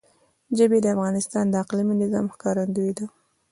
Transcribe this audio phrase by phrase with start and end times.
[0.57, 3.05] ژبې د افغانستان د اقلیمي نظام ښکارندوی ده.